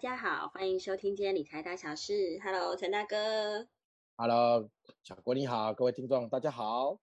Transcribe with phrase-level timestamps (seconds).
[0.00, 2.40] 家好，欢迎收听今天理财大小事。
[2.42, 3.68] Hello，陈大哥。
[4.16, 4.70] Hello，
[5.02, 6.98] 小郭你好，各位听众大家好。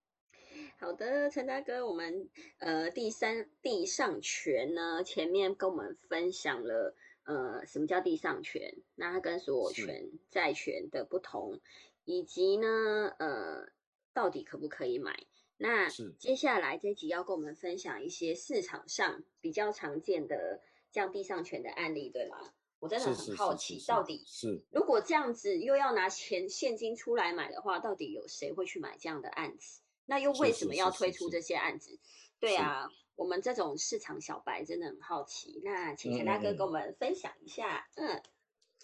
[0.79, 11.59] 好的，陈大哥，我们呃第三地上权呢，前面跟我们分享了呃什么叫地上权，那它跟所有权、债权的不同，
[12.03, 13.67] 以及呢呃
[14.11, 15.15] 到底可不可以买？
[15.57, 22.39] 那接下来这集要跟我们分享一些市场上比较常见的降地上权的案例，对吗？
[22.79, 29.81] 我真的很好奇，到底是如果这样子又要拿钱现金出来买的话，到底有谁会去买这样的案子？
[30.05, 31.99] 那又为什么要推出这些案子？
[32.39, 35.59] 对啊，我们这种市场小白真的很好奇。
[35.63, 37.89] 那请陈大哥跟我们分享一下。
[37.95, 38.21] 嗯，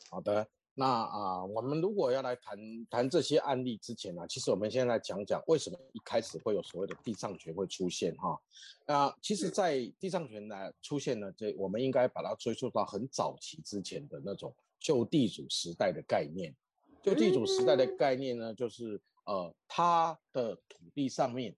[0.09, 0.49] 好的。
[0.75, 2.57] 那啊，我们如果要来谈
[2.89, 8.41] 谈这些案例之前呢，其实我们先来讲讲为什么一开始会有所谓的地上权会出现哈。
[8.87, 16.55] 那其实，在地上权呢出现呢，这我们应该把它追溯到很早期之前的那种旧地主时代的概念。
[17.03, 21.55] 旧地主时代的概念呢，就是呃，他的土地上面，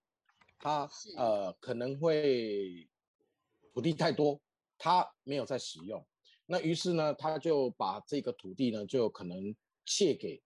[0.59, 2.85] 他呃可能会
[3.73, 4.41] 土地太多，
[4.77, 6.05] 他没有在使用。
[6.45, 10.41] 那于是呢，他就把这个土地呢，就可能借给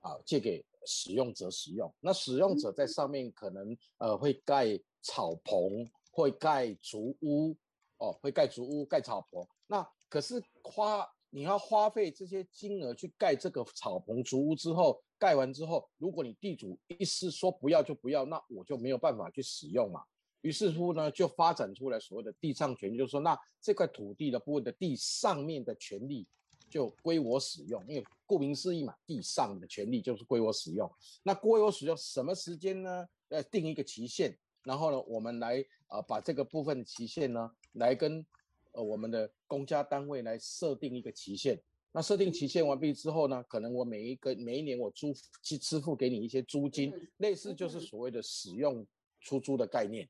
[0.00, 1.92] 啊，借给使用者使用。
[2.00, 7.56] 那使用者在上面可能呃会盖草棚，会盖竹屋，
[7.96, 9.46] 哦，会盖竹屋、盖草棚。
[9.66, 20.02] 那可是花你要花费这些金额去盖这个草棚、竹屋之后，盖完之后，如果你地主一是说不要就不要，那我就没有办法去使用嘛。
[20.42, 26.26] 于是乎呢，就发展出来所谓的地上权，就是说，那这块土地的部分的地上面的权利
[26.68, 30.90] 就归我使用，因为顾名思义嘛，地上的权利就是归我使用。
[31.22, 33.06] 那归我使用什么时间呢？
[33.30, 38.24] 呃，定一个期限，然后呢，我们来啊把这个部分的期限呢，来跟
[38.72, 41.60] 呃我们的公家单位来设定一个期限。
[41.90, 48.86] 那设定期限完毕之后呢，可能我每一个每一年我租去支付给你一些租金，类似就是所谓的使用
[49.20, 50.08] 出租的概念。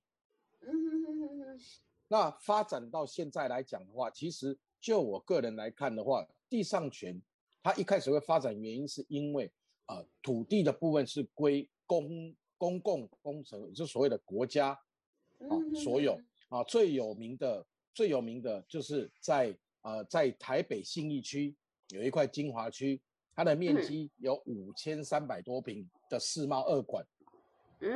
[2.09, 7.21] 那发展到现在来讲的话，其实就我个人来看的话，地上权
[7.63, 9.53] 它一开始会发展原因是因为，
[9.87, 16.19] 呃，土地的部分是归公公共工程，就所谓的国家啊所有
[16.49, 21.55] 啊最有名的最有名的就是在呃在台北信义区
[21.91, 22.99] 有一块金华区，
[23.35, 27.05] 它的面积有五千三百多平的世贸二馆，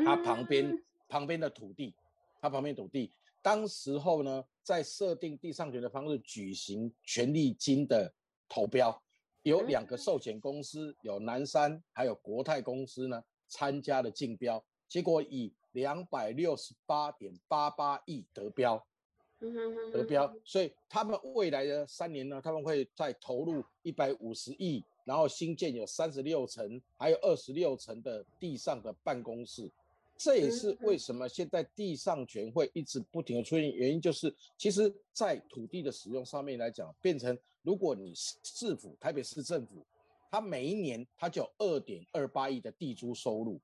[0.04, 1.94] 它旁边旁边的土地。
[2.42, 8.12] 它旁边土地，当时候呢，在设定地上权的方式举行权利金的
[8.48, 9.00] 投标，
[9.44, 18.84] 有两个寿险公司，有南山还有国泰公司呢参加了竞标，结果以两百六十八点八八亿得标，
[19.92, 29.70] 得标，所以他们未来的三年呢，他们会再投入一百五十亿，然后新建有三十六层，还有二十六层的地上的办公室。
[30.22, 39.84] 这也是为什么现在地上权会一直不停的出现，原因就是，其实，在土地的使用上面来讲，变成如果你市府台北市政府，
[40.30, 43.60] 它每一年它就有二点二八亿的地租收入，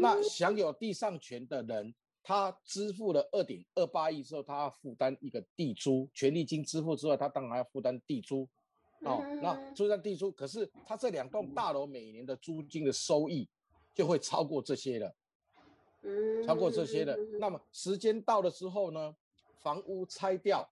[0.00, 1.94] 那享有地上权的人，
[2.24, 8.48] 他支付了二点二八亿之后，他要负担一个地租，权利金支付之后，他当然要负担地租，
[9.04, 13.48] 哦，那负担地租，可是他这两栋大楼每年的租金的收益
[13.94, 15.14] 就会超过这些了。
[16.44, 19.14] 超过这些的，那么时间到了之后呢？
[19.60, 20.68] 房屋拆掉，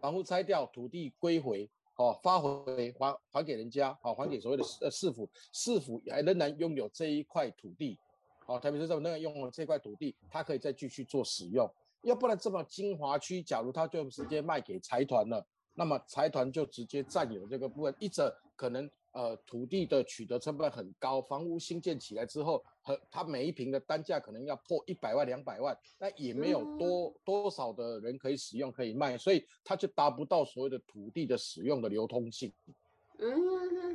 [0.00, 7.98] 房屋拆掉，土地归回，哦，发回还还给人家，好，还给所谓的市市府，市府还仍然拥有这一块土地，
[8.44, 11.66] 好，特别是这种仍然拥有这块土地，它可以再继续做使用。
[12.02, 18.90] 要不然这么精华区，假如它就直接卖给财团了，那么财团就直接占有这个部分，一者可能。
[19.14, 32.52] 呃，土地的取得成本很高，房屋新建起来之后，和它每一平的单价可能要破一百万、两百万，那也没有多多少的人可以使用、可以卖，所以它就达不到所谓的土地的使用的流通性。
[33.18, 33.32] 嗯，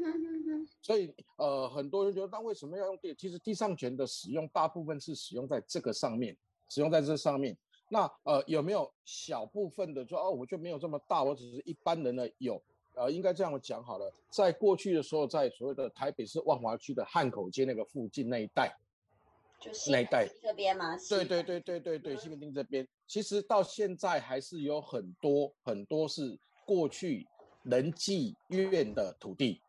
[0.81, 3.13] 所以呃，很多人觉得，那为什么要用地？
[3.15, 6.37] 其实地上权的使用大部分是使用在这个上面，
[6.69, 7.57] 使用在这上面。
[7.89, 12.25] 那呃，有没有小部分的说哦，我就没有这么大，我只是一般人呢？
[12.37, 12.63] 有。
[12.99, 18.75] 呃，应该这样讲好了，在过去的时候，在所谓的台北市万华区的汉口街那个附近那一带，
[19.57, 20.97] 就是那一带这边吗？
[21.07, 27.25] 对对对对对对，西门町这边，其实到现在还是有很多很多是过去
[27.63, 29.61] 人济院的土地。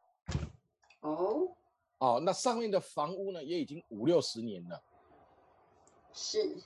[1.02, 1.46] 哦
[1.98, 4.82] 哦，那上面的房屋呢，也已经五六十年了。
[6.12, 6.56] 是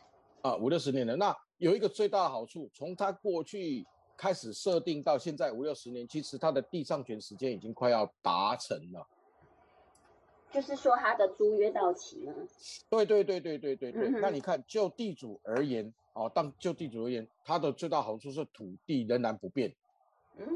[0.41, 1.15] 啊，五六十年了。
[1.15, 3.87] 那有一个最大的好处，从它过去。
[4.17, 9.07] 开始设定到现在五六十年，其实它的地上权时间已经快要达成了。
[10.53, 12.35] 就是说它的租约到期吗？
[12.89, 14.09] 对对对对对对对。
[14.09, 19.75] 嗯那你看，就地主而言，哦，当就地主而言，它的最大好处是土地仍然不变，
[20.37, 20.47] 嗯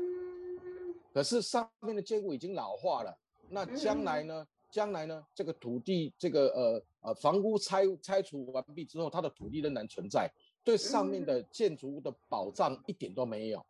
[1.12, 3.18] 可是上面的建物已经老化了。
[3.48, 4.46] 那将来呢？
[4.70, 5.26] 将来呢？
[5.34, 10.30] 这个土地，这个呃呃房屋拆拆除完毕之后，它的土地仍然存在，
[10.68, 13.64] 对上面的建筑物的保障一点都没有。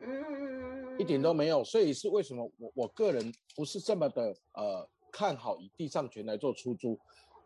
[0.00, 6.96] 嗯，一点都没有，所以是为什么我我个人不是这么的呃看好以地上权来做出租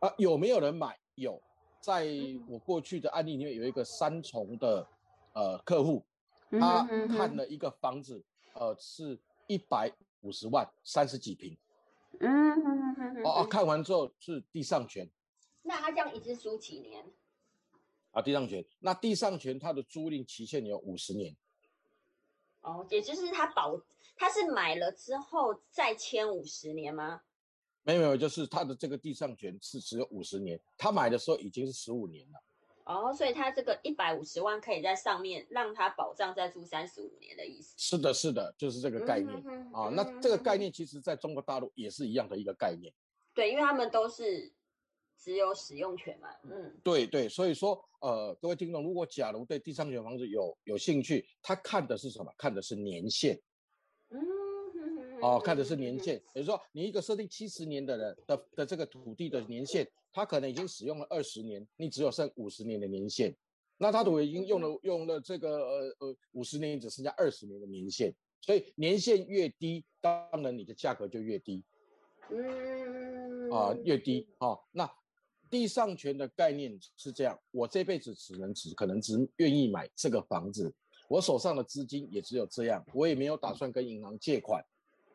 [0.00, 0.98] 啊、有没有人买？
[1.14, 1.40] 有，
[1.80, 2.06] 在
[2.46, 4.86] 我过去的案例里面有一个三重的
[5.32, 6.04] 呃客户，
[6.50, 8.22] 嗯他看了一个房子，
[8.54, 9.90] 呃是一百
[10.20, 11.56] 五十万，三十几平，
[12.20, 15.08] 嗯哼哼哼哼哦哦，看完之后是地上权
[15.62, 17.04] 那他这样一直租几年？
[18.10, 21.36] 啊，地上权，那地上权它的租赁期限有五十年。
[22.62, 23.80] 哦，也就是他保
[24.16, 27.22] 他是买了之后再签五十年吗？
[27.84, 32.42] 没有没有，就是他的这个地上权是只有五十年，他买的时候已经是十五年了。
[32.84, 37.74] 哦，所以他这个一百五十万可以在上面让他保障再租三十五年的意思。
[37.76, 39.36] 是的，是的，就是这个概念、
[39.72, 39.88] 啊。
[39.92, 42.92] 那这个概嗯念其实在中国大陆也是一样的一个概念。
[43.34, 44.52] 对，因为他们都是
[45.18, 46.28] 只有使用权嘛。
[46.44, 52.32] 嗯对对，所以说呃，各位听众，如果假如对地上权房子有有兴趣，他看的是什么？
[52.38, 53.38] 看的是年限
[54.10, 54.18] 嗯
[55.20, 56.16] 哦，看的是年限。
[56.32, 63.36] 比如说你一个设定七十年的人的的这个土地的年限，他可能已经使用了二十年，你只有剩五十年的年限。
[63.80, 71.64] 那他都已经用了用了这个呃呃五十年，只剩下二十年的年限，所以年限越低，当然你的价格就越低。
[72.30, 74.84] 嗯啊、越低啊、那
[75.50, 80.72] 地上权的概念是这样，我这辈子只能只可能只愿意买这个房子，
[81.08, 84.64] 我手上的资金也只有这样，我也没有打算跟银行借款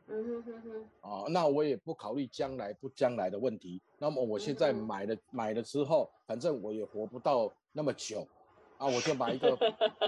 [0.07, 3.81] 嗯哼哼哼，啊、那我也不考虑将来不将来的问题。
[3.97, 8.27] 那么我现在嗯买了买了之后，反正我也活不到那么久
[8.77, 9.57] 啊，我就买一个，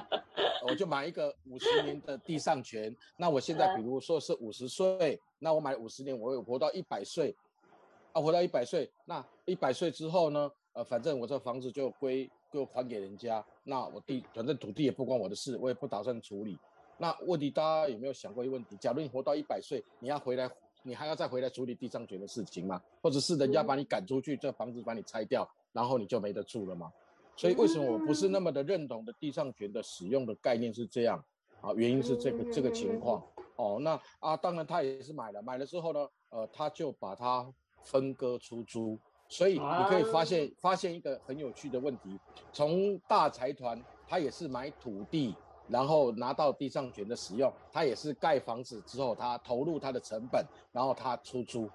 [0.68, 2.94] 我就买一个五十年的地上权。
[3.16, 7.34] 那我现在比如说是五十岁，那我买五十年，我有活到一百岁，
[8.16, 16.58] 啊，活到一百岁，那一百岁之后呢，呃，反正我这房子就归就还给人家，那我地反正土地也不关我的事，我也不打算处理。
[16.98, 18.78] 那问题大家有没有想过一个问题？
[18.78, 20.50] 假如你活到一百岁，你要回来，
[20.82, 22.82] 你还要再回来处理地上权的事情吗？
[23.02, 26.90] 或者是人家把你赶出去，这房子把你拆掉，然后你就没得住了吗？
[27.36, 31.22] 所以为什么我不是那么的认同的地上权的使用的概念是这样
[31.60, 31.74] 啊？
[31.74, 33.22] 原因是这个这个情况
[33.58, 33.78] 哦。
[33.82, 37.54] 那啊，当然他也是买了，买了之后呢，呃，他就把它
[37.86, 39.00] 分割出租。
[39.28, 42.20] 所以你可以发现发现一个很有趣的问题，
[42.54, 45.34] 从大财团他也是买土地，
[45.68, 51.68] 然后拿到地上权的使用，他也是盖房子之后，他投入他的成本，然后他出租。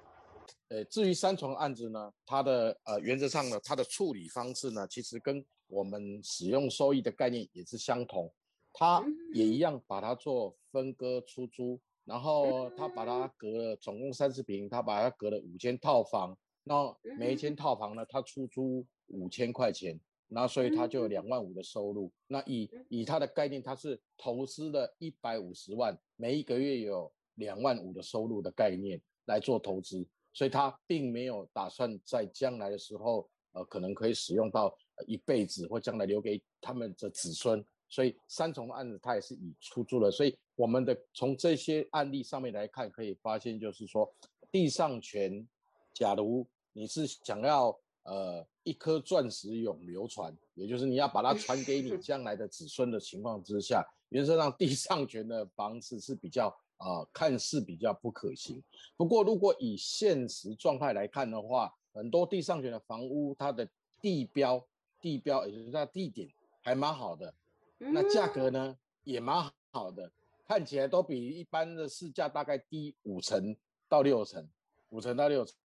[0.69, 8.33] 呃，至于三重案子呢，它的呃原则上呢，它的处理方式呢，其实跟我们使用收益的概念也是相同，
[8.73, 19.99] 它也一样把它做分割出租，然后他把它隔了总共三十平，他把它隔了五间套房，那每一间套房呢，他出租五千块钱，
[20.29, 22.11] 那所以他就有两万五的收入。
[22.27, 37.65] 那以以他的概念，他是投资了一百五十万，每一个月有两万五的收入的概念来做投资，所以他并没有打算在将来的时候，呃，可能可以使用到呃一辈子，或将来留给他们的子孙。
[37.91, 44.11] 所以三重的案子它也是以出租了，所以我们的从这些案例上面来看，可以发现就是说，
[44.51, 45.47] 地上权，
[45.93, 58.63] 假如你是想要呃一颗钻石永流传，也就是你要把它传给你 将来的子孙的情况之下，原则上地上权的房子是比较啊、呃看似比较不可行。
[58.97, 63.69] 不过如果以现实状态来看的话，很多地上权的房屋它的
[64.01, 64.65] 地标
[65.01, 66.29] 地标也就是它地点
[66.63, 67.35] 还蛮好的，
[67.81, 70.11] 那价格呢也蛮好的，
[70.47, 73.57] 看起来都比一般的市价大概低五成
[73.89, 74.47] 到六成，
[74.91, 75.57] 五成到六成。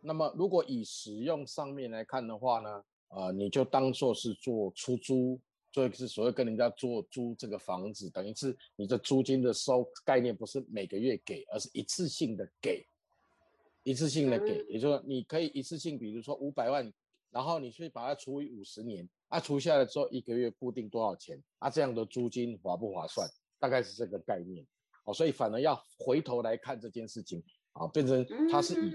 [0.00, 5.40] 那么如果以使用上面来看的话呢，呃，你就当做是做出租，
[5.72, 12.86] 做是所谓跟人家做租这个房子，等于是你的租金的收概念不是每个月给，而是一次性的给，
[13.82, 14.66] 一次性的给，嗯。
[14.68, 16.92] 也就是说你可以一次性，比如说五百万，
[17.30, 23.28] 然后你去把它除以五十年，啊，除下来之后一个月固定多少钱，啊，这样的租金划不划算？
[23.58, 24.64] 大概是这个概念，
[25.06, 28.92] 哦，所以反而要回头来看这件事情，啊，变成它是以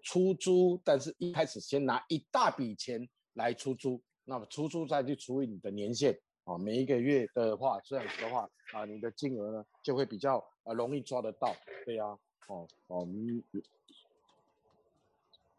[0.00, 11.52] 出租，但是一开始先拿一大笔钱来出租，那么出租再去除以你的年限，啊，每一个月的话，这样子的话啊，你的金额呢就会比较啊容易抓得到，
[11.84, 12.04] 对呀，
[12.46, 13.42] 哦哦，嗯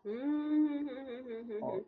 [0.03, 1.86] 嗯哼哼哼哼哼。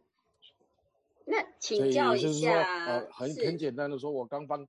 [1.26, 4.68] 那请教一就是呃，很很，简单的说，我刚帮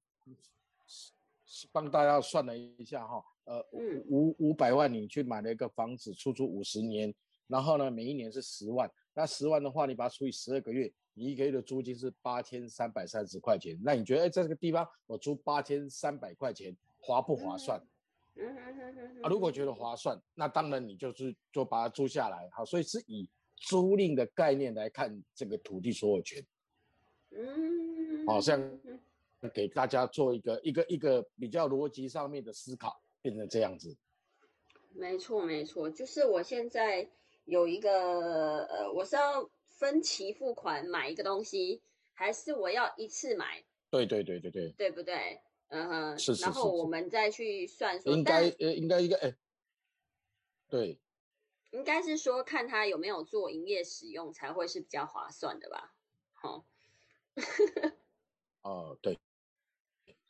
[1.70, 4.04] 帮大家算了一下哈，呃，嗯。
[4.08, 7.12] 五五百万你去买了一个房子，出租五十年，
[7.46, 17.80] 然后呢，每一年是十万，那十万的话，你把它除以十二个月，你一个月的租金是八千三百三十块钱，那你觉得，哎，在这个地方我租八千三百块钱划不划算？
[19.22, 23.28] 啊，如果觉得划算，那当然你就是就把它租下来，好，所以是以
[23.62, 26.44] 租赁的概念来看这个土地所有权。
[27.30, 28.60] 嗯，好像
[29.40, 33.96] 嗯给大家做一个一个一个比较逻辑上面的思考，变成这样子。
[34.90, 37.10] 没错没错，就是我现在
[37.46, 41.80] 有一个呃，我是要分期付款买一个东西，
[42.12, 45.40] 还是我要一次买，对对对对对，对不对？
[45.68, 49.34] 嗯哼，是是然后我是是们再去算说，应该呃应该一个哎，
[50.68, 51.00] 对
[51.72, 55.94] 应该是说看他有没有做营业使用才会是比较划算的吧？
[56.34, 56.64] 好，
[58.62, 59.18] 哦对，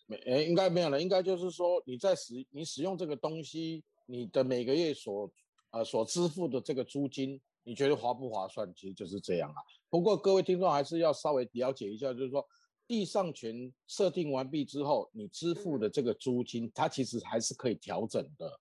[0.07, 5.31] 没哎应该没有了，应该就是说你在使你使用这个东西，你的每个月所
[5.71, 8.73] 呃所支付的这个租金，你觉得划不划算？
[8.75, 9.57] 其实就是这样啊。
[9.91, 12.47] 不过各位听众还是要稍微了解一下，就是说
[12.87, 18.61] 地上权设定完毕之后，你支付的这个租金，它其实还是可以调整的，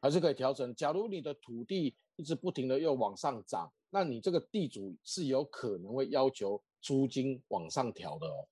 [0.00, 0.74] 还是可以调整。
[0.74, 8.48] 假如你的土地一直不停的又往上涨，那你这个地主是有可能会要求租金往上调的哦。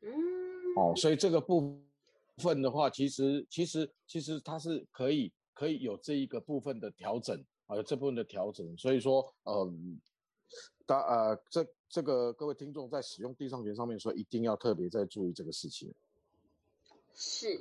[0.00, 0.10] 嗯，
[0.74, 1.78] 哦，所以这个部
[2.38, 8.74] 分的话，其实其实其实它是可以可以有这一个部分的调整啊，有这部分的调整。
[8.78, 10.00] 所以说，嗯，
[10.86, 15.92] 大呃这这个各位听众在使用地上权上面说，一定要特别在注意这个事情。
[17.14, 17.60] 是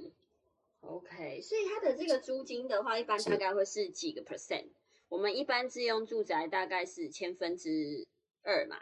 [0.80, 4.68] ，OK，所以它的这个租金的话，一般大概会是几个 percent？
[5.10, 8.08] 我们一般自用住宅大概是千分之
[8.44, 8.78] 二嘛。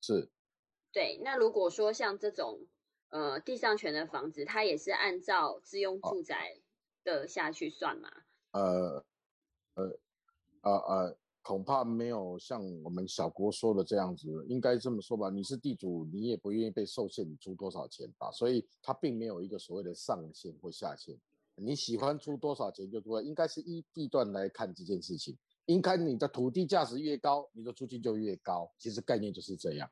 [0.00, 0.30] 是
[0.92, 2.66] 对，那如果说像这种
[3.08, 6.60] 呃地上权的房子，它也是按照自用哦住宅
[7.02, 8.10] 的下去算嘛？
[8.52, 9.04] 呃
[9.74, 9.98] 呃
[10.60, 15.30] 呃呃，恐怕没有像我们小国说的这样子，应该这么说吧。
[15.30, 18.30] 你是地主，你也不愿意被受限，你出多少钱吧？
[18.30, 21.18] 所以它并没有一个所谓的上限或下限。
[21.56, 25.36] 你喜欢出多少钱就多，应该是依地段来看这件事情。
[25.66, 28.70] 应该你的土地价值越高，你的租金就越高。
[28.78, 29.90] 其实概念就是这样。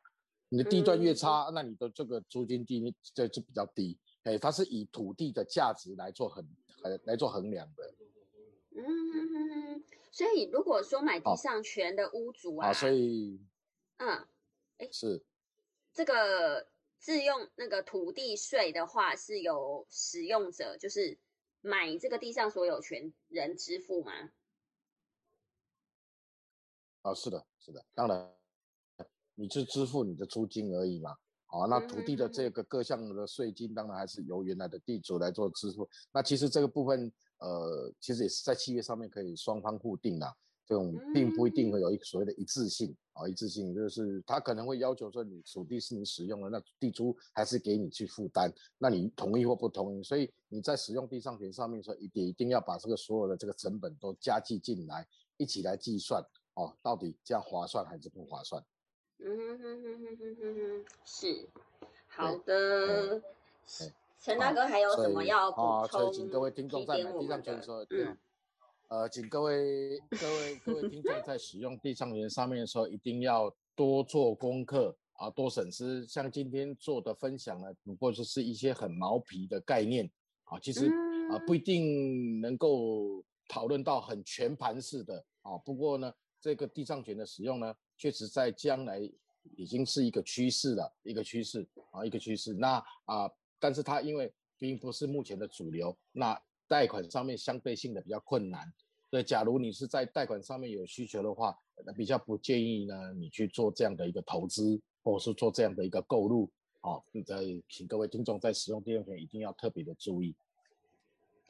[0.48, 3.98] 你的地段越差，那你的这个租金低这就比较低。
[4.24, 6.46] 哎，它是以土地的价值来做衡
[6.82, 7.94] 来来做衡量的。
[8.74, 13.40] 嗯所以如果说买地上权的屋主啊，啊，所以
[13.96, 14.26] 嗯，
[14.90, 15.24] 是
[15.94, 21.18] 这个自用那个土地税的话，是由使用者，就是
[21.62, 24.12] 买这个地上所有权人支付吗？
[27.02, 28.34] 啊，是的，是的，当然，
[29.34, 31.16] 你是支付你的租金而已嘛。
[31.46, 35.88] 啊，那土地的这个各项的税金，当然还是由原来的地主来做支付。
[36.12, 50.02] 那其实这个部分，呃，其实也是在契约上面可以双方互定的，这种并不一定会有一个所谓的一致性啊，一致性就是他可能会要求说你土地是你使用的，那地租还是给你去负担，那你同意或不同意？
[50.02, 58.64] 所以你在使用地上权上面说，一定一定要把这个所有的这个成本都加计进来，一起来计算哦，到底这样划算还是不划算？
[59.18, 61.48] 嗯哼哼哼哼哼哼哼，是
[62.08, 63.20] 好的。
[63.20, 66.12] 对陈大哥还有什么要补啊，所充？
[66.12, 68.16] 以请各位听众在买地上权的时候，嗯，
[68.92, 76.06] 呃，请各位各位各位听众在使用地上权上面的时候，一定要多做功课啊，多审视。
[76.06, 80.04] 像今天做的分享呢，不过就是一些很毛皮的概念
[80.44, 80.88] 啊，其实
[81.30, 85.56] 啊嗯不一定能够讨论到很全盘式的啊。
[85.56, 89.00] 不过呢，这个地上权的使用呢，确实在将来
[89.56, 92.52] 已经是一个趋势了，一个趋势啊，一个趋势。
[92.52, 92.72] 那
[93.06, 98.70] 啊，但是它因为并不是目前的主流，那贷款上面相对性的比较困难。
[99.12, 101.54] 对，假如你是在贷款上面有需求的话，
[101.84, 106.48] 那比较不建议呢你去做这样的一个投资，或者是做这样的一个购入。
[106.80, 107.36] 好、你在
[107.68, 110.34] 请各位听众在使用地上权一定要特别的注意。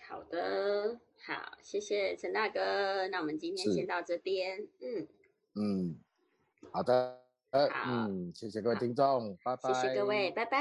[0.09, 3.07] 好的，好，谢谢陈大哥。
[3.07, 5.09] 那我们今天先到这边，嗯，
[5.55, 5.97] 嗯，
[6.73, 7.17] 好的，
[7.51, 9.73] 呃，好嗯，谢谢各位听众，拜拜。
[9.73, 10.59] 谢谢各位，拜拜。